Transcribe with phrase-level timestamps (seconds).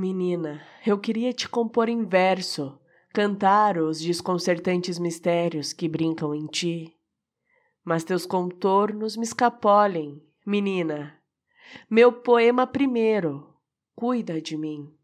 [0.00, 2.78] Menina, eu queria te compor em verso,
[3.12, 6.96] cantar os desconcertantes mistérios que brincam em ti.
[7.84, 11.20] Mas teus contornos me escapolem, menina.
[11.90, 13.52] Meu poema primeiro,
[13.96, 14.88] cuida de mim.